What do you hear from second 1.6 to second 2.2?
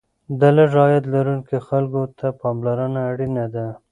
خلکو